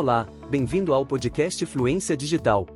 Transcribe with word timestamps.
Olá, 0.00 0.26
bem-vindo 0.48 0.94
ao 0.94 1.04
podcast 1.04 1.66
Fluência 1.66 2.16
Digital. 2.16 2.66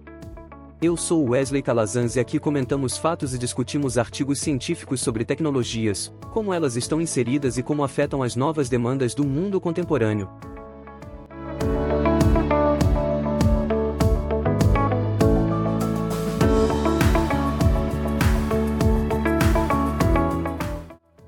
Eu 0.83 0.95
sou 0.95 1.31
Wesley 1.31 1.63
Calazans 1.63 2.17
e 2.17 2.21
aqui 2.21 2.39
comentamos 2.39 2.99
fatos 2.99 3.33
e 3.33 3.39
discutimos 3.39 3.97
artigos 3.97 4.41
científicos 4.41 5.01
sobre 5.01 5.25
tecnologias, 5.25 6.13
como 6.35 6.53
elas 6.53 6.77
estão 6.77 7.01
inseridas 7.01 7.57
e 7.57 7.63
como 7.63 7.83
afetam 7.83 8.23
as 8.23 8.37
novas 8.37 8.69
demandas 8.69 9.15
do 9.15 9.25
mundo 9.25 9.59
contemporâneo. 9.59 10.29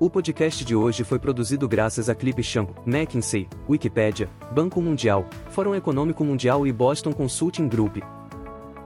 O 0.07 0.09
podcast 0.09 0.63
de 0.63 0.73
hoje 0.73 1.03
foi 1.03 1.19
produzido 1.19 1.67
graças 1.67 2.07
a 2.07 2.15
Clipchamp, 2.15 2.69
McKinsey, 2.85 3.45
Wikipedia, 3.69 4.29
Banco 4.53 4.81
Mundial, 4.81 5.25
Fórum 5.49 5.75
Econômico 5.75 6.23
Mundial 6.23 6.65
e 6.65 6.71
Boston 6.71 7.11
Consulting 7.11 7.67
Group. 7.67 7.97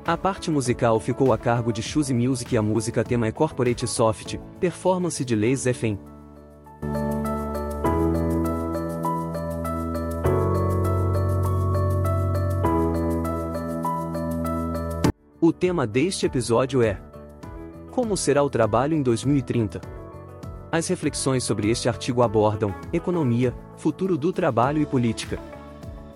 A 0.03 0.17
parte 0.17 0.49
musical 0.49 0.99
ficou 0.99 1.31
a 1.31 1.37
cargo 1.37 1.71
de 1.71 1.83
Choose 1.83 2.11
Music 2.11 2.55
e 2.55 2.57
a 2.57 2.61
música 2.63 3.03
tema 3.03 3.27
é 3.27 3.31
Corporate 3.31 3.87
Soft, 3.87 4.37
performance 4.59 5.23
de 5.23 5.35
Les 5.35 5.65
FM. 5.65 5.99
O 15.39 15.53
tema 15.53 15.85
deste 15.85 16.25
episódio 16.25 16.81
é 16.81 16.99
Como 17.91 18.17
será 18.17 18.41
o 18.41 18.49
trabalho 18.49 18.95
em 18.95 19.03
2030? 19.03 20.00
As 20.71 20.87
reflexões 20.87 21.43
sobre 21.43 21.69
este 21.69 21.89
artigo 21.89 22.21
abordam 22.21 22.73
economia, 22.93 23.53
futuro 23.75 24.17
do 24.17 24.31
trabalho 24.31 24.81
e 24.81 24.85
política. 24.85 25.37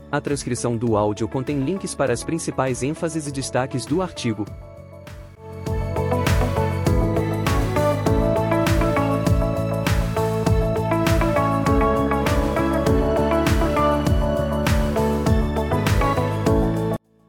A 0.10 0.22
transcrição 0.22 0.78
do 0.78 0.96
áudio 0.96 1.28
contém 1.28 1.60
links 1.60 1.94
para 1.94 2.14
as 2.14 2.24
principais 2.24 2.82
ênfases 2.82 3.28
e 3.28 3.34
destaques 3.34 3.86
do 3.86 4.02
artigo. 4.02 4.46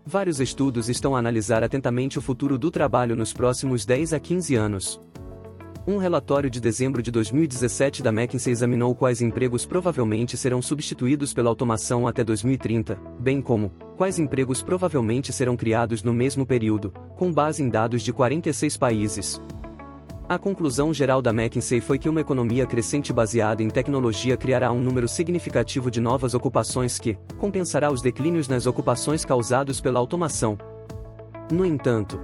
Vários 0.04 0.38
estudos 0.38 0.88
estão 0.88 1.16
a 1.16 1.18
analisar 1.18 1.64
atentamente 1.64 2.20
o 2.20 2.22
futuro 2.22 2.56
do 2.56 2.70
trabalho 2.70 3.16
nos 3.16 3.32
próximos 3.32 3.84
10 3.84 4.12
a 4.12 4.20
15 4.20 4.54
anos. 4.54 5.05
Um 5.88 5.98
relatório 5.98 6.50
de 6.50 6.60
dezembro 6.60 7.00
de 7.00 7.12
2017 7.12 8.02
da 8.02 8.10
McKinsey 8.10 8.52
examinou 8.52 8.92
quais 8.92 9.22
empregos 9.22 9.64
provavelmente 9.64 10.36
serão 10.36 10.60
substituídos 10.60 11.32
pela 11.32 11.48
automação 11.48 12.08
até 12.08 12.24
2030, 12.24 12.98
bem 13.20 13.40
como 13.40 13.70
quais 13.96 14.18
empregos 14.18 14.60
provavelmente 14.60 15.32
serão 15.32 15.56
criados 15.56 16.02
no 16.02 16.12
mesmo 16.12 16.44
período, 16.44 16.92
com 17.16 17.32
base 17.32 17.62
em 17.62 17.68
dados 17.68 18.02
de 18.02 18.12
46 18.12 18.76
países. 18.76 19.40
A 20.28 20.36
conclusão 20.36 20.92
geral 20.92 21.22
da 21.22 21.30
McKinsey 21.30 21.80
foi 21.80 22.00
que 22.00 22.08
uma 22.08 22.20
economia 22.20 22.66
crescente 22.66 23.12
baseada 23.12 23.62
em 23.62 23.70
tecnologia 23.70 24.36
criará 24.36 24.72
um 24.72 24.80
número 24.80 25.06
significativo 25.06 25.88
de 25.88 26.00
novas 26.00 26.34
ocupações 26.34 26.98
que 26.98 27.16
compensará 27.38 27.92
os 27.92 28.02
declínios 28.02 28.48
nas 28.48 28.66
ocupações 28.66 29.24
causados 29.24 29.80
pela 29.80 30.00
automação. 30.00 30.58
No 31.48 31.64
entanto, 31.64 32.20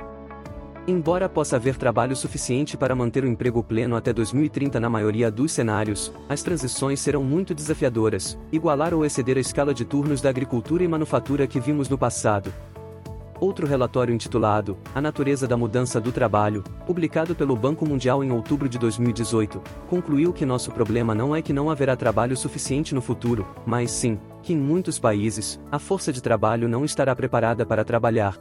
Embora 0.87 1.29
possa 1.29 1.55
haver 1.55 1.77
trabalho 1.77 2.17
suficiente 2.17 2.77
para 2.77 2.93
manter 2.93 3.23
o 3.23 3.29
emprego 3.29 3.63
pleno 3.63 3.95
até 3.95 4.13
2030 4.13 4.81
na 4.81 4.91
maioria 4.91 5.31
dos 5.31 5.53
cenários, 5.53 6.13
as 6.29 6.43
transições 6.43 6.99
serão 6.99 7.23
muito 7.23 7.55
desafiadoras, 7.55 8.37
igualar 8.51 8.93
ou 8.93 9.05
exceder 9.05 9.37
a 9.37 9.41
escala 9.41 9.73
de 9.73 9.85
turnos 9.85 10.21
da 10.21 10.29
agricultura 10.29 10.83
e 10.83 10.89
manufatura 10.89 11.47
que 11.47 11.61
vimos 11.61 11.89
no 11.89 11.97
passado. 11.97 12.53
Outro 13.39 13.65
relatório 13.65 14.13
intitulado 14.13 14.77
A 14.93 15.01
Natureza 15.01 15.47
da 15.47 15.57
Mudança 15.57 16.01
do 16.01 16.11
Trabalho, 16.11 16.65
publicado 16.85 17.33
pelo 17.33 17.55
Banco 17.55 17.87
Mundial 17.87 18.25
em 18.25 18.33
outubro 18.33 18.69
de 18.69 18.77
2018, 18.77 19.63
concluiu 19.89 20.33
que 20.33 20.45
nosso 20.45 20.73
problema 20.73 21.15
não 21.15 21.35
é 21.35 21.41
que 21.41 21.53
não 21.53 21.71
haverá 21.71 21.95
trabalho 21.95 22.37
suficiente 22.37 22.93
no 22.93 23.01
futuro, 23.01 23.47
mas 23.65 23.93
sim, 23.93 24.19
que 24.43 24.53
em 24.53 24.59
muitos 24.59 24.99
países, 24.99 25.61
a 25.71 25.79
força 25.79 26.13
de 26.13 26.21
trabalho 26.21 26.69
não 26.69 26.85
estará 26.85 27.15
preparada 27.15 27.65
para 27.65 27.85
trabalhar, 27.85 28.37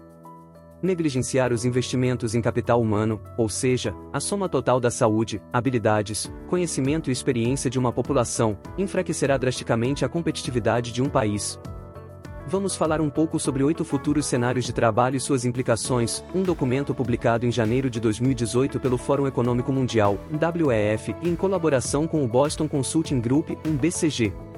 negligenciar 0.81 1.53
os 1.53 1.65
investimentos 1.65 2.35
em 2.35 2.41
capital 2.41 2.81
humano, 2.81 3.21
ou 3.37 3.49
seja, 3.49 3.93
a 4.11 4.19
soma 4.19 4.49
total 4.49 4.79
da 4.79 4.91
saúde, 4.91 5.41
habilidades, 5.51 6.31
conhecimento 6.49 7.09
e 7.09 7.13
experiência 7.13 7.69
de 7.69 7.79
uma 7.79 7.91
população, 7.91 8.57
enfraquecerá 8.77 9.37
drasticamente 9.37 10.03
a 10.03 10.09
competitividade 10.09 10.91
de 10.91 11.01
um 11.01 11.09
país. 11.09 11.59
Vamos 12.47 12.75
falar 12.75 12.99
um 12.99 13.09
pouco 13.09 13.39
sobre 13.39 13.63
oito 13.63 13.85
futuros 13.85 14.25
cenários 14.25 14.65
de 14.65 14.73
trabalho 14.73 15.15
e 15.15 15.19
suas 15.19 15.45
implicações, 15.45 16.23
um 16.33 16.43
documento 16.43 16.93
publicado 16.93 17.45
em 17.45 17.51
janeiro 17.51 17.89
de 17.89 17.99
2018 17.99 18.79
pelo 18.79 18.97
Fórum 18.97 19.27
Econômico 19.27 19.71
Mundial, 19.71 20.17
WEF, 20.31 21.15
em 21.21 21.35
colaboração 21.35 22.07
com 22.07 22.23
o 22.23 22.27
Boston 22.27 22.67
Consulting 22.67 23.21
Group, 23.21 23.51
um 23.65 23.75
BCG. 23.75 24.50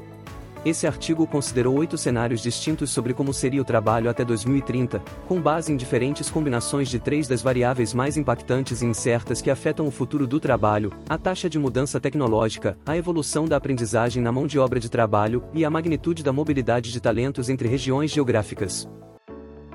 Esse 0.65 0.87
artigo 0.87 1.27
considerou 1.27 1.77
oito 1.77 1.97
cenários 1.97 2.39
distintos 2.39 2.89
sobre 2.89 3.13
como 3.13 3.33
seria 3.33 3.61
o 3.61 3.65
trabalho 3.65 4.09
até 4.09 4.23
2030, 4.23 5.03
com 5.27 5.41
base 5.41 5.73
em 5.73 5.75
diferentes 5.75 6.29
combinações 6.29 6.87
de 6.87 6.99
três 6.99 7.27
das 7.27 7.41
variáveis 7.41 7.93
mais 7.93 8.15
impactantes 8.15 8.81
e 8.81 8.85
incertas 8.85 9.41
que 9.41 9.49
afetam 9.49 9.85
o 9.85 9.91
futuro 9.91 10.25
do 10.25 10.39
trabalho: 10.39 10.93
a 11.09 11.17
taxa 11.17 11.49
de 11.49 11.59
mudança 11.59 11.99
tecnológica, 11.99 12.77
a 12.85 12.95
evolução 12.95 13.45
da 13.45 13.57
aprendizagem 13.57 14.23
na 14.23 14.31
mão 14.31 14.47
de 14.47 14.57
obra 14.57 14.79
de 14.79 14.89
trabalho 14.89 15.43
e 15.53 15.65
a 15.65 15.69
magnitude 15.69 16.23
da 16.23 16.31
mobilidade 16.31 16.93
de 16.93 17.01
talentos 17.01 17.49
entre 17.49 17.67
regiões 17.67 18.09
geográficas. 18.09 18.87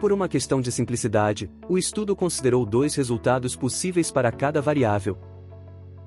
Por 0.01 0.11
uma 0.11 0.29
questão 0.29 0.59
de 0.59 0.73
simplicidade, 0.73 1.51
o 1.69 1.77
estudo 1.77 2.17
considerou 2.17 2.65
dois 2.65 2.95
resultados 2.95 3.55
possíveis 3.55 4.11
para 4.11 4.33
cada 4.33 4.63
variável. 4.63 5.19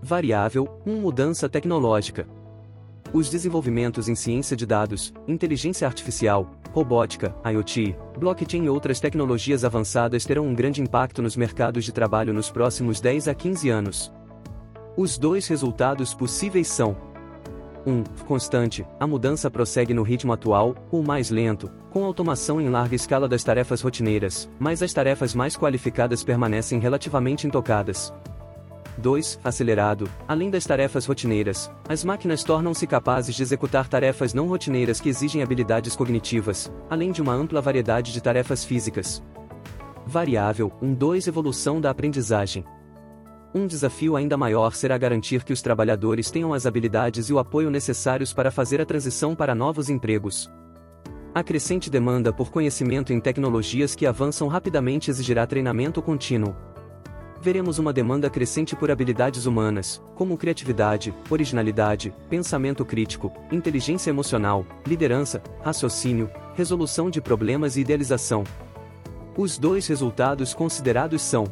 Variável 0.02 0.82
1 0.88 1.02
Mudança 1.02 1.48
tecnológica. 1.48 2.41
Os 3.14 3.30
desenvolvimentos 3.30 4.08
em 4.08 4.16
ciência 4.16 4.56
de 4.56 4.66
dados, 4.66 5.14
inteligência 5.28 5.86
artificial, 5.86 6.50
robótica, 6.72 7.36
IoT, 7.46 7.94
blockchain 8.18 8.64
e 8.64 8.70
outras 8.70 9.02
tecnologias 9.02 9.66
avançadas 9.66 10.24
terão 10.24 10.48
um 10.48 10.56
grande 10.56 10.82
impacto 10.82 11.22
nos 11.22 11.36
mercados 11.36 11.84
de 11.84 11.92
trabalho 11.92 12.34
nos 12.34 12.50
próximos 12.50 13.02
10 13.02 13.28
a 13.28 13.34
15 13.36 13.70
anos. 13.70 14.14
Os 14.96 15.18
dois 15.18 15.46
resultados 15.48 16.14
possíveis 16.14 16.70
são 16.70 16.96
1. 17.86 17.92
Um, 17.92 18.04
constante, 18.26 18.86
a 18.98 19.06
mudança 19.06 19.52
prossegue 19.52 19.94
no 19.94 20.04
ritmo 20.04 20.32
atual, 20.32 20.76
ou 20.90 21.04
mais 21.04 21.30
lento, 21.30 21.70
com 21.90 22.06
automação 22.06 22.62
em 22.62 22.70
larga 22.70 22.96
escala 22.96 23.28
das 23.28 23.44
tarefas 23.44 23.82
rotineiras, 23.82 24.50
mas 24.58 24.82
as 24.82 24.94
tarefas 24.94 25.36
mais 25.36 25.58
qualificadas 25.58 26.24
permanecem 26.24 26.80
relativamente 26.80 27.46
intocadas. 27.46 28.14
2. 28.98 29.40
Acelerado. 29.44 30.10
Além 30.28 30.50
das 30.50 30.66
tarefas 30.66 31.06
rotineiras, 31.06 31.72
as 31.88 32.04
máquinas 32.04 32.44
tornam-se 32.44 32.86
capazes 32.86 33.36
de 33.36 33.42
executar 33.42 33.88
tarefas 33.88 34.34
não 34.34 34.48
rotineiras 34.48 35.00
que 35.00 35.10
exigem 35.10 35.42
habilidades 35.42 35.96
cognitivas, 35.96 36.72
além 36.90 37.12
de 37.12 37.22
uma 37.22 37.34
ampla 37.34 37.62
variedade 37.62 38.12
de 38.12 38.22
tarefas 38.22 38.66
físicas. 38.66 39.24
Variável 40.06 40.72
1. 40.82 40.94
2. 40.94 41.28
Evolução 41.28 41.80
da 41.80 41.90
aprendizagem. 41.90 42.66
Um 43.54 43.68
desafio 43.68 44.16
ainda 44.16 44.38
maior 44.38 44.74
será 44.74 44.98
garantir 44.98 45.44
que 45.44 45.52
os 45.52 45.62
trabalhadores 45.62 46.32
tenham 46.32 46.54
as 46.54 46.66
habilidades 46.66 47.30
e 47.30 47.34
o 47.34 47.40
apoio 47.40 47.70
necessários 47.70 48.34
para 48.34 48.50
fazer 48.50 48.80
a 48.80 48.86
transição 48.86 49.36
para 49.36 49.54
novos 49.54 49.90
empregos. 49.90 50.50
A 51.34 51.44
crescente 51.44 51.90
demanda 51.90 52.34
por 52.34 52.50
conhecimento 52.50 53.14
em 53.14 53.20
tecnologias 53.20 53.96
que 53.96 54.06
avançam 54.06 54.48
rapidamente 54.48 55.10
exigirá 55.10 55.46
treinamento 55.46 56.02
contínuo 56.02 56.56
veremos 57.42 57.80
uma 57.80 57.92
demanda 57.92 58.30
crescente 58.30 58.76
por 58.76 58.92
habilidades 58.92 59.46
humanas, 59.46 60.02
como 60.16 60.38
criatividade, 60.38 61.14
originalidade, 61.30 62.14
pensamento 62.30 62.86
crítico, 62.86 63.34
inteligência 63.52 64.12
emocional, 64.12 64.66
liderança, 64.86 65.42
raciocínio, 65.64 66.30
resolução 66.54 67.10
de 67.10 67.20
problemas 67.20 67.76
e 67.76 67.82
idealização. 67.82 68.44
Os 69.36 69.58
dois 69.58 69.88
resultados 69.88 70.54
considerados 70.54 71.22
são 71.22 71.46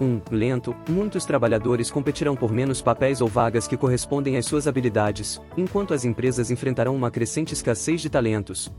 1. 0.00 0.04
Um, 0.04 0.20
lento, 0.30 0.74
muitos 0.88 1.24
trabalhadores 1.24 1.90
competirão 1.90 2.36
por 2.36 2.52
menos 2.52 2.80
papéis 2.80 3.20
ou 3.20 3.28
vagas 3.28 3.66
que 3.66 3.76
correspondem 3.76 4.36
às 4.36 4.46
suas 4.46 4.66
habilidades, 4.66 5.40
enquanto 5.56 5.94
as 5.94 6.04
empresas 6.04 6.50
enfrentarão 6.50 6.94
uma 6.94 7.10
crescente 7.10 7.52
escassez 7.52 8.00
de 8.00 8.08
talentos. 8.08 8.72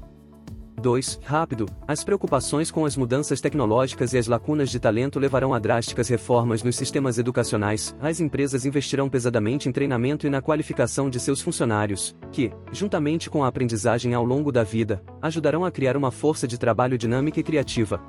2. 0.84 1.22
Rápido, 1.24 1.66
as 1.88 2.04
preocupações 2.04 2.70
com 2.70 2.86
as 2.86 2.98
mudanças 2.98 3.40
tecnológicas 3.40 4.14
e 4.14 4.18
as 4.18 4.28
lacunas 4.28 4.70
de 4.70 4.80
talento 4.80 5.18
levarão 5.18 5.54
a 5.54 5.60
drásticas 5.60 6.10
reformas 6.10 6.62
nos 6.62 6.76
sistemas 6.76 7.18
educacionais. 7.18 7.96
As 8.02 8.20
empresas 8.20 8.66
investirão 8.66 9.10
pesadamente 9.10 9.70
em 9.70 9.72
treinamento 9.72 10.28
e 10.28 10.30
na 10.30 10.42
qualificação 10.42 11.10
de 11.10 11.20
seus 11.20 11.42
funcionários, 11.42 12.16
que, 12.32 12.52
juntamente 12.72 13.30
com 13.30 13.44
a 13.44 13.48
aprendizagem 13.48 14.14
ao 14.14 14.26
longo 14.26 14.52
da 14.52 14.64
vida, 14.64 15.02
ajudarão 15.22 15.64
a 15.64 15.72
criar 15.72 15.96
uma 15.96 16.12
força 16.12 16.48
de 16.48 16.60
trabalho 16.60 16.98
dinâmica 16.98 17.40
e 17.40 17.44
criativa. 17.44 18.02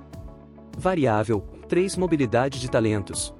Variável 0.77 1.41
3. 1.69 1.97
Mobilidade 1.97 2.61
de 2.61 2.69
talentos. 2.69 3.33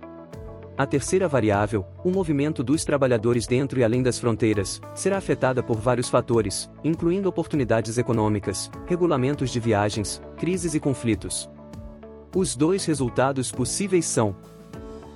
A 0.77 0.85
terceira 0.85 1.29
variável, 1.29 1.87
o 2.03 2.11
movimento 2.11 2.61
dos 2.65 2.85
trabalhadores 2.85 3.47
dentro 3.47 3.79
e 3.79 3.85
além 3.85 4.03
das 4.03 4.19
fronteiras, 4.19 4.81
será 4.93 5.19
afetada 5.19 5.63
por 5.63 5.77
vários 5.77 6.09
fatores, 6.09 6.69
incluindo 6.83 7.29
oportunidades 7.29 7.97
econômicas, 7.97 8.69
regulamentos 8.85 9.51
de 9.51 9.61
viagens, 9.61 10.21
crises 10.37 10.75
e 10.75 10.81
conflitos. 10.81 11.49
Os 12.35 12.57
dois 12.57 12.85
resultados 12.87 13.53
possíveis 13.53 14.05
são 14.05 14.35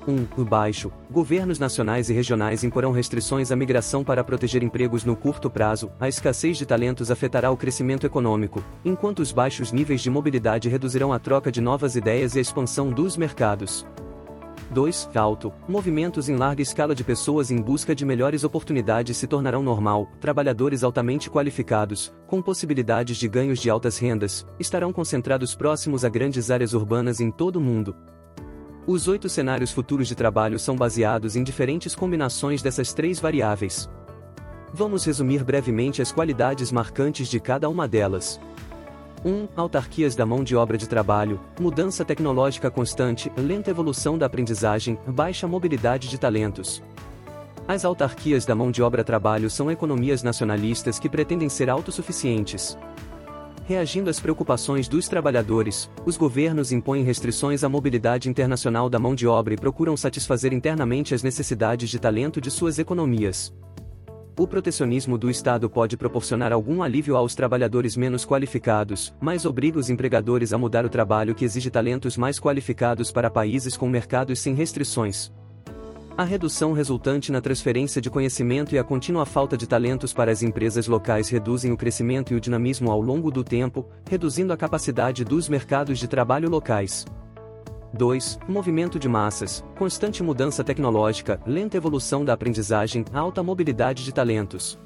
1. 0.06 0.40
Um, 0.40 0.44
baixo. 0.44 0.92
Governos 1.10 1.58
nacionais 1.58 2.08
e 2.08 2.14
regionais 2.14 2.62
imporão 2.62 2.92
restrições 2.92 3.50
à 3.50 3.56
migração 3.56 4.04
para 4.04 4.22
proteger 4.22 4.62
empregos 4.62 5.04
no 5.04 5.16
curto 5.16 5.50
prazo. 5.50 5.90
A 5.98 6.08
escassez 6.08 6.56
de 6.56 6.64
talentos 6.64 7.10
afetará 7.10 7.50
o 7.50 7.56
crescimento 7.56 8.06
econômico, 8.06 8.62
enquanto 8.84 9.18
os 9.18 9.32
baixos 9.32 9.72
níveis 9.72 10.00
de 10.00 10.08
mobilidade 10.08 10.68
reduzirão 10.68 11.12
a 11.12 11.18
troca 11.18 11.50
de 11.50 11.60
novas 11.60 11.96
ideias 11.96 12.36
e 12.36 12.38
a 12.38 12.42
expansão 12.42 12.90
dos 12.90 13.16
mercados. 13.16 13.84
2. 14.70 15.10
Alto. 15.14 15.52
Movimentos 15.66 16.28
em 16.28 16.36
larga 16.36 16.62
escala 16.62 16.94
de 16.94 17.02
pessoas 17.02 17.50
em 17.50 17.56
busca 17.56 17.94
de 17.94 18.04
melhores 18.04 18.44
oportunidades 18.44 19.16
se 19.16 19.26
tornarão 19.26 19.62
normal. 19.62 20.08
Trabalhadores 20.20 20.84
altamente 20.84 21.30
qualificados, 21.30 22.12
com 22.26 22.42
possibilidades 22.42 23.16
de 23.16 23.28
ganhos 23.28 23.58
de 23.58 23.70
altas 23.70 23.98
rendas, 23.98 24.46
estarão 24.58 24.92
concentrados 24.92 25.54
próximos 25.54 26.04
a 26.04 26.08
grandes 26.08 26.50
áreas 26.50 26.74
urbanas 26.74 27.20
em 27.20 27.30
todo 27.30 27.56
o 27.56 27.60
mundo. 27.60 27.96
Os 28.86 29.06
oito 29.06 29.28
cenários 29.28 29.70
futuros 29.70 30.08
de 30.08 30.14
trabalho 30.14 30.58
são 30.58 30.74
baseados 30.74 31.36
em 31.36 31.42
diferentes 31.42 31.94
combinações 31.94 32.62
dessas 32.62 32.94
três 32.94 33.20
variáveis. 33.20 33.88
Vamos 34.72 35.04
resumir 35.04 35.44
brevemente 35.44 36.02
as 36.02 36.12
qualidades 36.12 36.70
marcantes 36.70 37.28
de 37.28 37.40
cada 37.40 37.68
uma 37.68 37.88
delas. 37.88 38.38
1. 39.24 39.48
Autarquias 39.56 40.14
da 40.14 40.24
mão 40.24 40.44
de 40.44 40.54
obra 40.54 40.78
de 40.78 40.88
trabalho, 40.88 41.40
mudança 41.58 42.04
tecnológica 42.04 42.70
constante, 42.70 43.32
lenta 43.36 43.70
evolução 43.70 44.16
da 44.16 44.26
aprendizagem, 44.26 44.98
baixa 45.06 45.46
mobilidade 45.46 46.08
de 46.08 46.18
talentos. 46.18 46.82
As 47.66 47.84
autarquias 47.84 48.46
da 48.46 48.54
mão 48.54 48.70
de 48.70 48.82
obra 48.82 49.04
trabalho 49.04 49.50
são 49.50 49.70
economias 49.70 50.22
nacionalistas 50.22 50.98
que 50.98 51.08
pretendem 51.08 51.48
ser 51.48 51.68
autossuficientes. 51.68 52.78
Reagindo 53.66 54.08
às 54.08 54.18
preocupações 54.18 54.88
dos 54.88 55.08
trabalhadores, 55.08 55.90
os 56.06 56.16
governos 56.16 56.72
impõem 56.72 57.02
restrições 57.02 57.62
à 57.62 57.68
mobilidade 57.68 58.30
internacional 58.30 58.88
da 58.88 58.98
mão 58.98 59.14
de 59.14 59.26
obra 59.26 59.52
e 59.52 59.58
procuram 59.58 59.94
satisfazer 59.94 60.54
internamente 60.54 61.14
as 61.14 61.22
necessidades 61.22 61.90
de 61.90 61.98
talento 61.98 62.40
de 62.40 62.50
suas 62.50 62.78
economias. 62.78 63.52
O 64.38 64.46
protecionismo 64.46 65.18
do 65.18 65.28
Estado 65.28 65.68
pode 65.68 65.96
proporcionar 65.96 66.52
algum 66.52 66.80
alívio 66.80 67.16
aos 67.16 67.34
trabalhadores 67.34 67.96
menos 67.96 68.24
qualificados, 68.24 69.12
mas 69.20 69.44
obriga 69.44 69.80
os 69.80 69.90
empregadores 69.90 70.52
a 70.52 70.58
mudar 70.58 70.86
o 70.86 70.88
trabalho 70.88 71.34
que 71.34 71.44
exige 71.44 71.68
talentos 71.70 72.16
mais 72.16 72.38
qualificados 72.38 73.10
para 73.10 73.28
países 73.28 73.76
com 73.76 73.88
mercados 73.88 74.38
sem 74.38 74.54
restrições. 74.54 75.32
A 76.16 76.22
redução 76.22 76.72
resultante 76.72 77.32
na 77.32 77.40
transferência 77.40 78.00
de 78.00 78.08
conhecimento 78.08 78.76
e 78.76 78.78
a 78.78 78.84
contínua 78.84 79.26
falta 79.26 79.56
de 79.56 79.66
talentos 79.66 80.12
para 80.12 80.30
as 80.30 80.40
empresas 80.40 80.86
locais 80.86 81.28
reduzem 81.28 81.72
o 81.72 81.76
crescimento 81.76 82.32
e 82.32 82.36
o 82.36 82.40
dinamismo 82.40 82.92
ao 82.92 83.00
longo 83.00 83.32
do 83.32 83.42
tempo, 83.42 83.88
reduzindo 84.08 84.52
a 84.52 84.56
capacidade 84.56 85.24
dos 85.24 85.48
mercados 85.48 85.98
de 85.98 86.06
trabalho 86.06 86.48
locais. 86.48 87.04
2. 87.92 88.38
Movimento 88.46 88.98
de 88.98 89.08
massas, 89.08 89.64
constante 89.76 90.22
mudança 90.22 90.62
tecnológica, 90.62 91.40
lenta 91.46 91.76
evolução 91.76 92.24
da 92.24 92.32
aprendizagem, 92.32 93.04
alta 93.12 93.42
mobilidade 93.42 94.04
de 94.04 94.12
talentos. 94.12 94.78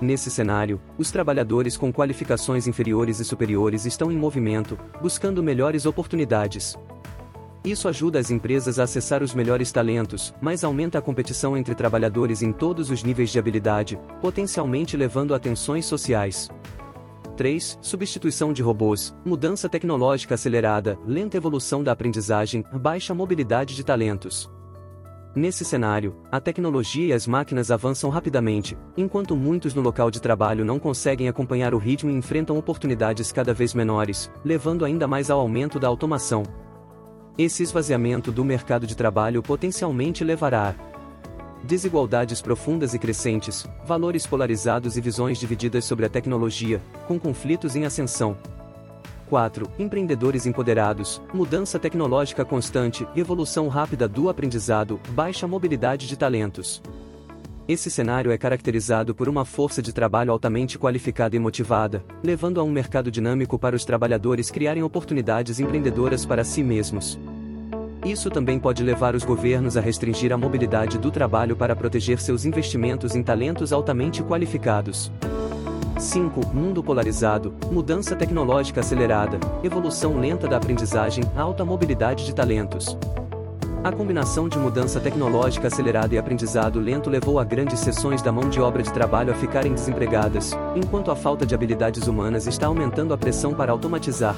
Nesse 0.00 0.30
cenário, 0.30 0.80
os 0.98 1.10
trabalhadores 1.10 1.76
com 1.76 1.92
qualificações 1.92 2.66
inferiores 2.66 3.18
e 3.20 3.24
superiores 3.24 3.86
estão 3.86 4.12
em 4.12 4.16
movimento, 4.16 4.78
buscando 5.00 5.42
melhores 5.42 5.86
oportunidades. 5.86 6.76
Isso 7.64 7.88
ajuda 7.88 8.18
as 8.18 8.30
empresas 8.30 8.78
a 8.78 8.84
acessar 8.84 9.22
os 9.22 9.34
melhores 9.34 9.72
talentos, 9.72 10.34
mas 10.40 10.62
aumenta 10.62 10.98
a 10.98 11.02
competição 11.02 11.56
entre 11.56 11.74
trabalhadores 11.74 12.42
em 12.42 12.52
todos 12.52 12.90
os 12.90 13.02
níveis 13.02 13.30
de 13.30 13.38
habilidade, 13.38 13.98
potencialmente 14.20 14.96
levando 14.96 15.34
a 15.34 15.38
tensões 15.38 15.86
sociais. 15.86 16.48
3. 17.36 17.78
Substituição 17.80 18.52
de 18.52 18.62
robôs, 18.62 19.14
mudança 19.24 19.68
tecnológica 19.68 20.34
acelerada, 20.34 20.98
lenta 21.06 21.36
evolução 21.36 21.84
da 21.84 21.92
aprendizagem, 21.92 22.64
baixa 22.72 23.14
mobilidade 23.14 23.76
de 23.76 23.84
talentos. 23.84 24.50
Nesse 25.36 25.66
cenário, 25.66 26.16
a 26.32 26.40
tecnologia 26.40 27.08
e 27.08 27.12
as 27.12 27.26
máquinas 27.26 27.70
avançam 27.70 28.08
rapidamente, 28.08 28.76
enquanto 28.96 29.36
muitos 29.36 29.74
no 29.74 29.82
local 29.82 30.10
de 30.10 30.18
trabalho 30.18 30.64
não 30.64 30.78
conseguem 30.78 31.28
acompanhar 31.28 31.74
o 31.74 31.78
ritmo 31.78 32.10
e 32.10 32.14
enfrentam 32.14 32.56
oportunidades 32.56 33.30
cada 33.32 33.52
vez 33.52 33.74
menores, 33.74 34.30
levando 34.42 34.82
ainda 34.82 35.06
mais 35.06 35.28
ao 35.30 35.38
aumento 35.38 35.78
da 35.78 35.88
automação. 35.88 36.42
Esse 37.36 37.62
esvaziamento 37.62 38.32
do 38.32 38.42
mercado 38.42 38.86
de 38.86 38.96
trabalho 38.96 39.42
potencialmente 39.42 40.24
levará 40.24 40.74
desigualdades 41.66 42.40
profundas 42.40 42.94
e 42.94 42.98
crescentes, 42.98 43.66
valores 43.84 44.26
polarizados 44.26 44.96
e 44.96 45.00
visões 45.00 45.38
divididas 45.38 45.84
sobre 45.84 46.06
a 46.06 46.08
tecnologia, 46.08 46.80
com 47.06 47.18
conflitos 47.18 47.74
em 47.76 47.84
ascensão. 47.84 48.36
4. 49.28 49.68
Empreendedores 49.78 50.46
empoderados, 50.46 51.20
mudança 51.34 51.78
tecnológica 51.78 52.44
constante, 52.44 53.06
evolução 53.16 53.66
rápida 53.66 54.06
do 54.06 54.30
aprendizado, 54.30 55.00
baixa 55.10 55.48
mobilidade 55.48 56.06
de 56.06 56.16
talentos. 56.16 56.80
Esse 57.68 57.90
cenário 57.90 58.30
é 58.30 58.38
caracterizado 58.38 59.12
por 59.12 59.28
uma 59.28 59.44
força 59.44 59.82
de 59.82 59.92
trabalho 59.92 60.30
altamente 60.30 60.78
qualificada 60.78 61.34
e 61.34 61.38
motivada, 61.40 62.04
levando 62.22 62.60
a 62.60 62.62
um 62.62 62.70
mercado 62.70 63.10
dinâmico 63.10 63.58
para 63.58 63.74
os 63.74 63.84
trabalhadores 63.84 64.52
criarem 64.52 64.84
oportunidades 64.84 65.58
empreendedoras 65.58 66.24
para 66.24 66.44
si 66.44 66.62
mesmos. 66.62 67.18
Isso 68.06 68.30
também 68.30 68.56
pode 68.56 68.84
levar 68.84 69.16
os 69.16 69.24
governos 69.24 69.76
a 69.76 69.80
restringir 69.80 70.32
a 70.32 70.38
mobilidade 70.38 70.96
do 70.96 71.10
trabalho 71.10 71.56
para 71.56 71.74
proteger 71.74 72.20
seus 72.20 72.44
investimentos 72.44 73.16
em 73.16 73.22
talentos 73.22 73.72
altamente 73.72 74.22
qualificados. 74.22 75.10
5. 75.98 76.54
Mundo 76.54 76.84
polarizado, 76.84 77.52
mudança 77.68 78.14
tecnológica 78.14 78.80
acelerada, 78.80 79.40
evolução 79.64 80.20
lenta 80.20 80.46
da 80.46 80.56
aprendizagem, 80.56 81.24
alta 81.36 81.64
mobilidade 81.64 82.24
de 82.24 82.32
talentos. 82.32 82.96
A 83.82 83.90
combinação 83.90 84.48
de 84.48 84.56
mudança 84.56 85.00
tecnológica 85.00 85.66
acelerada 85.66 86.14
e 86.14 86.18
aprendizado 86.18 86.78
lento 86.78 87.10
levou 87.10 87.40
a 87.40 87.44
grandes 87.44 87.80
seções 87.80 88.22
da 88.22 88.30
mão 88.30 88.48
de 88.48 88.60
obra 88.60 88.84
de 88.84 88.92
trabalho 88.92 89.32
a 89.32 89.34
ficarem 89.34 89.74
desempregadas, 89.74 90.52
enquanto 90.76 91.10
a 91.10 91.16
falta 91.16 91.44
de 91.44 91.56
habilidades 91.56 92.06
humanas 92.06 92.46
está 92.46 92.68
aumentando 92.68 93.12
a 93.12 93.18
pressão 93.18 93.52
para 93.52 93.72
automatizar. 93.72 94.36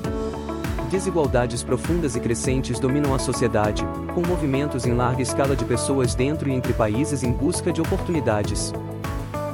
Desigualdades 0.90 1.62
profundas 1.62 2.16
e 2.16 2.20
crescentes 2.20 2.80
dominam 2.80 3.14
a 3.14 3.18
sociedade, 3.18 3.84
com 4.14 4.22
movimentos 4.26 4.86
em 4.86 4.94
larga 4.94 5.20
escala 5.20 5.54
de 5.54 5.64
pessoas 5.66 6.14
dentro 6.14 6.48
e 6.48 6.52
entre 6.52 6.72
países 6.72 7.22
em 7.22 7.30
busca 7.30 7.70
de 7.70 7.82
oportunidades. 7.82 8.72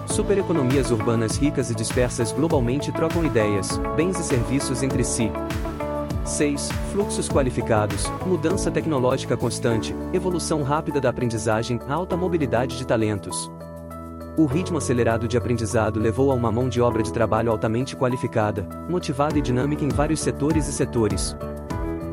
Supereconomias 0.06 0.92
urbanas 0.92 1.36
ricas 1.36 1.70
e 1.70 1.74
dispersas 1.74 2.30
globalmente 2.30 2.92
trocam 2.92 3.24
ideias, 3.24 3.80
bens 3.96 4.16
e 4.20 4.22
serviços 4.22 4.80
entre 4.84 5.02
si. 5.02 5.28
6. 6.24 6.68
Fluxos 6.92 7.28
qualificados, 7.28 8.06
mudança 8.24 8.70
tecnológica 8.70 9.36
constante, 9.36 9.94
evolução 10.12 10.62
rápida 10.62 11.00
da 11.00 11.10
aprendizagem, 11.10 11.80
alta 11.88 12.16
mobilidade 12.16 12.78
de 12.78 12.86
talentos. 12.86 13.50
O 14.36 14.46
ritmo 14.46 14.78
acelerado 14.78 15.28
de 15.28 15.36
aprendizado 15.36 16.00
levou 16.00 16.32
a 16.32 16.34
uma 16.34 16.50
mão 16.50 16.68
de 16.68 16.80
obra 16.80 17.04
de 17.04 17.12
trabalho 17.12 17.52
altamente 17.52 17.94
qualificada, 17.94 18.66
motivada 18.88 19.38
e 19.38 19.40
dinâmica 19.40 19.84
em 19.84 19.88
vários 19.88 20.18
setores 20.18 20.66
e 20.66 20.72
setores. 20.72 21.36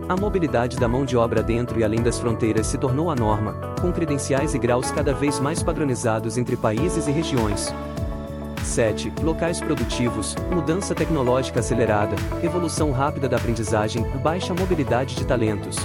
A 0.08 0.16
mobilidade 0.16 0.78
da 0.78 0.88
mão 0.88 1.04
de 1.04 1.18
obra 1.18 1.42
dentro 1.42 1.80
e 1.80 1.84
além 1.84 2.00
das 2.00 2.20
fronteiras 2.20 2.68
se 2.68 2.78
tornou 2.78 3.10
a 3.10 3.16
norma, 3.16 3.54
com 3.82 3.92
credenciais 3.92 4.54
e 4.54 4.60
graus 4.60 4.92
cada 4.92 5.16
vez 5.16 5.40
mais 5.40 5.64
padronizados 5.64 6.38
entre 6.38 6.56
países 6.56 7.08
e 7.08 7.12
regiões. 7.12 7.74
7. 8.64 9.12
Locais 9.24 9.60
produtivos, 9.60 10.36
mudança 10.52 10.94
tecnológica 10.94 11.60
acelerada, 11.60 12.16
evolução 12.44 12.92
rápida 12.92 13.28
da 13.28 13.38
aprendizagem, 13.38 14.04
baixa 14.20 14.54
mobilidade 14.54 15.16
de 15.16 15.26
talentos. 15.26 15.76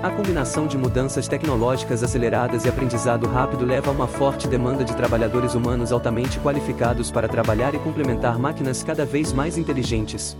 A 0.00 0.10
combinação 0.10 0.68
de 0.68 0.78
mudanças 0.78 1.26
tecnológicas 1.26 2.04
aceleradas 2.04 2.64
e 2.64 2.68
aprendizado 2.68 3.26
rápido 3.26 3.64
leva 3.64 3.90
a 3.90 3.92
uma 3.92 4.06
forte 4.06 4.46
demanda 4.46 4.84
de 4.84 4.94
trabalhadores 4.94 5.54
humanos 5.54 5.90
altamente 5.90 6.38
qualificados 6.38 7.10
para 7.10 7.26
trabalhar 7.26 7.74
e 7.74 7.80
complementar 7.80 8.38
máquinas 8.38 8.84
cada 8.84 9.04
vez 9.04 9.32
mais 9.32 9.58
inteligentes. 9.58 10.36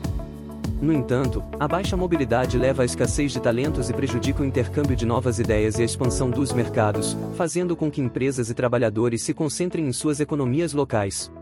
No 0.80 0.92
entanto, 0.92 1.42
a 1.58 1.66
baixa 1.66 1.96
mobilidade 1.96 2.56
leva 2.56 2.82
à 2.82 2.84
escassez 2.84 3.32
de 3.32 3.40
talentos 3.40 3.90
e 3.90 3.92
prejudica 3.92 4.44
o 4.44 4.46
intercâmbio 4.46 4.94
de 4.94 5.04
novas 5.04 5.40
ideias 5.40 5.76
e 5.76 5.82
a 5.82 5.84
expansão 5.84 6.30
dos 6.30 6.52
mercados, 6.52 7.16
fazendo 7.36 7.74
com 7.74 7.90
que 7.90 8.00
empresas 8.00 8.48
e 8.48 8.54
trabalhadores 8.54 9.22
se 9.22 9.34
concentrem 9.34 9.88
em 9.88 9.92
suas 9.92 10.20
economias 10.20 10.72
locais. 10.72 11.32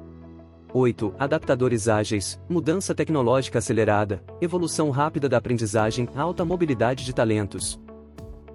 8. 0.73 1.15
Adaptadores 1.19 1.87
ágeis, 1.87 2.41
mudança 2.49 2.95
tecnológica 2.95 3.59
acelerada, 3.59 4.25
evolução 4.41 4.89
rápida 4.89 5.29
da 5.29 5.37
aprendizagem, 5.37 6.09
alta 6.17 6.47
mobilidade 6.47 7.05
de 7.05 7.15
talentos. 7.15 7.79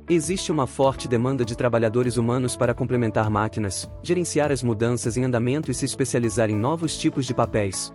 Existe 0.10 0.52
uma 0.52 0.68
forte 0.68 1.08
demanda 1.08 1.46
de 1.46 1.56
trabalhadores 1.56 2.18
humanos 2.18 2.56
para 2.58 2.74
complementar 2.74 3.30
máquinas, 3.30 3.90
gerenciar 4.02 4.52
as 4.52 4.64
mudanças 4.64 5.16
em 5.16 5.24
andamento 5.24 5.70
e 5.70 5.74
se 5.74 5.86
especializar 5.86 6.50
em 6.50 6.56
novos 6.56 6.98
tipos 6.98 7.26
de 7.26 7.34
papéis. 7.34 7.94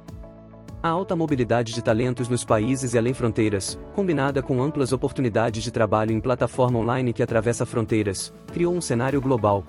A 0.82 0.88
alta 0.88 1.16
mobilidade 1.16 1.74
de 1.74 1.82
talentos 1.82 2.28
nos 2.28 2.44
países 2.44 2.94
e 2.94 2.98
além 2.98 3.12
fronteiras, 3.12 3.78
combinada 3.94 4.40
com 4.40 4.62
amplas 4.62 4.92
oportunidades 4.92 5.64
de 5.64 5.70
trabalho 5.70 6.12
em 6.12 6.20
plataforma 6.20 6.78
online 6.78 7.12
que 7.12 7.22
atravessa 7.22 7.66
fronteiras, 7.66 8.32
criou 8.52 8.72
um 8.72 8.80
cenário 8.80 9.20
global. 9.20 9.64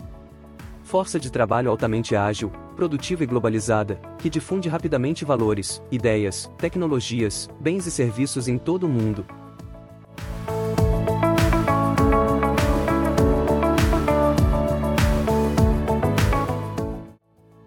Força 0.84 1.20
de 1.20 1.32
trabalho 1.32 1.72
altamente 1.72 2.16
ágil, 2.16 2.52
produtiva 2.76 3.24
e 3.24 3.28
globalizada, 3.28 4.00
que 4.20 4.30
difunde 4.30 4.70
rapidamente 4.70 5.26
valores, 5.26 5.82
ideias, 5.92 6.50
tecnologias, 6.58 7.50
bens 7.60 7.88
e 7.88 7.92
serviços 7.92 8.48
em 8.48 8.58
todo 8.58 8.86
o 8.86 8.90
mundo, 8.90 9.26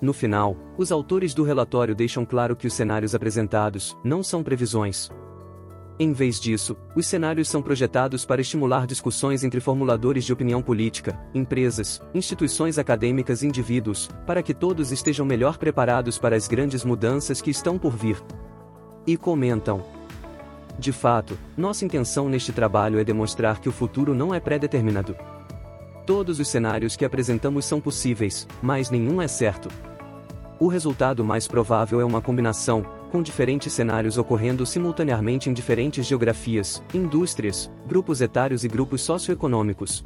No 0.00 0.14
final, 0.14 0.56
os 0.78 0.90
autores 0.90 1.34
do 1.34 1.42
relatório 1.42 1.94
deixam 1.94 2.24
claro 2.24 2.56
que 2.56 2.66
os 2.66 2.72
cenários 2.72 3.14
apresentados 3.14 3.96
não 4.02 4.22
são 4.22 4.42
previsões. 4.42 5.10
Em 5.98 6.14
vez 6.14 6.40
disso, 6.40 6.74
os 6.96 7.06
cenários 7.06 7.50
são 7.50 7.60
projetados 7.60 8.24
para 8.24 8.40
estimular 8.40 8.86
discussões 8.86 9.44
entre 9.44 9.60
formuladores 9.60 10.24
de 10.24 10.32
opinião 10.32 10.62
política, 10.62 11.20
empresas, 11.34 12.00
instituições 12.14 12.78
acadêmicas 12.78 13.42
e 13.42 13.46
indivíduos, 13.46 14.08
para 14.26 14.42
que 14.42 14.54
todos 14.54 14.90
estejam 14.90 15.26
melhor 15.26 15.58
preparados 15.58 16.16
para 16.16 16.34
as 16.34 16.48
grandes 16.48 16.82
mudanças 16.82 17.42
que 17.42 17.50
estão 17.50 17.78
por 17.78 17.94
vir. 17.94 18.16
E 19.06 19.14
comentam. 19.18 19.84
De 20.78 20.92
fato, 20.92 21.36
nossa 21.54 21.84
intenção 21.84 22.30
neste 22.30 22.50
trabalho 22.50 22.98
é 22.98 23.04
demonstrar 23.04 23.60
que 23.60 23.68
o 23.68 23.72
futuro 23.72 24.14
não 24.14 24.34
é 24.34 24.40
pré-determinado. 24.40 25.14
Todos 26.10 26.40
os 26.40 26.48
cenários 26.48 26.96
que 26.96 27.04
apresentamos 27.04 27.64
são 27.64 27.80
possíveis, 27.80 28.44
mas 28.60 28.90
nenhum 28.90 29.22
é 29.22 29.28
certo. 29.28 29.68
O 30.58 30.66
resultado 30.66 31.24
mais 31.24 31.46
provável 31.46 32.00
é 32.00 32.04
uma 32.04 32.20
combinação, 32.20 32.84
com 33.12 33.22
diferentes 33.22 33.72
cenários 33.72 34.18
ocorrendo 34.18 34.66
simultaneamente 34.66 35.48
em 35.48 35.52
diferentes 35.52 36.04
geografias, 36.04 36.82
indústrias, 36.92 37.70
grupos 37.86 38.20
etários 38.20 38.64
e 38.64 38.68
grupos 38.68 39.02
socioeconômicos. 39.02 40.04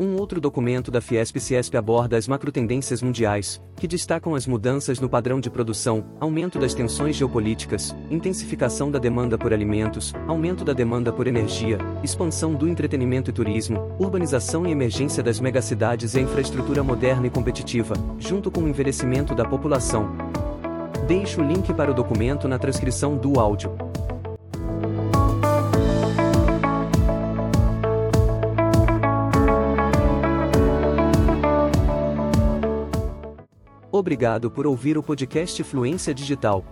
Um 0.00 0.14
outro 0.14 0.40
documento 0.40 0.92
da 0.92 1.00
Fiesp-Ciesp 1.00 1.74
aborda 1.76 2.16
as 2.16 2.28
macrotendências 2.28 3.02
mundiais, 3.02 3.60
que 3.74 3.88
destacam 3.88 4.36
as 4.36 4.46
mudanças 4.46 5.00
no 5.00 5.08
padrão 5.08 5.40
de 5.40 5.50
produção, 5.50 6.04
aumento 6.20 6.56
das 6.56 6.72
tensões 6.72 7.16
geopolíticas, 7.16 7.96
intensificação 8.08 8.92
da 8.92 9.00
demanda 9.00 9.36
por 9.36 9.52
alimentos, 9.52 10.14
aumento 10.28 10.64
da 10.64 10.72
demanda 10.72 11.12
por 11.12 11.26
energia, 11.26 11.78
expansão 12.04 12.54
do 12.54 12.68
entretenimento 12.68 13.30
e 13.30 13.32
turismo, 13.32 13.92
urbanização 13.98 14.64
e 14.64 14.70
emergência 14.70 15.20
das 15.20 15.40
megacidades 15.40 16.14
e 16.14 16.20
infraestrutura 16.20 16.84
moderna 16.84 17.26
e 17.26 17.30
competitiva, 17.30 17.94
junto 18.20 18.52
com 18.52 18.60
o 18.60 18.68
envelhecimento 18.68 19.34
da 19.34 19.44
população. 19.44 20.16
Deixo 21.08 21.40
o 21.40 21.44
link 21.44 21.74
para 21.74 21.90
o 21.90 21.94
documento 21.94 22.46
na 22.46 22.56
transcrição 22.56 23.16
do 23.16 23.40
áudio. 23.40 23.87
Obrigado 33.98 34.48
por 34.48 34.64
ouvir 34.64 34.96
o 34.96 35.02
podcast 35.02 35.60
Fluência 35.64 36.14
Digital. 36.14 36.64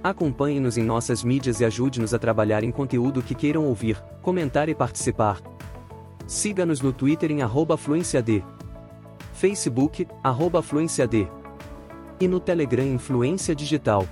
Acompanhe-nos 0.00 0.78
em 0.78 0.84
nossas 0.84 1.24
mídias 1.24 1.58
e 1.58 1.64
ajude-nos 1.64 2.14
a 2.14 2.20
trabalhar 2.20 2.62
em 2.62 2.70
conteúdo 2.70 3.20
que 3.20 3.34
queiram 3.34 3.64
ouvir, 3.64 4.00
comentar 4.22 4.68
e 4.68 4.74
participar. 4.74 5.40
Siga-nos 6.24 6.80
no 6.80 6.92
Twitter 6.92 7.32
em 7.32 7.40
@fluenciad, 7.76 8.44
Facebook 9.32 10.06
@fluenciad 10.62 11.26
e 12.20 12.28
no 12.28 12.38
Telegram 12.38 12.86
Influência 12.86 13.52
Digital. 13.52 14.06